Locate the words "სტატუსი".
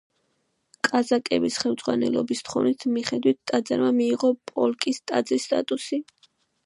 5.51-6.01